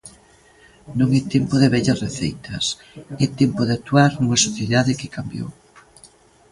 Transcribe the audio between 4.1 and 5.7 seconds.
nunha sociedade que cambiou.